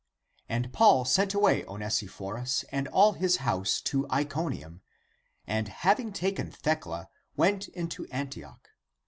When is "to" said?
3.81-4.07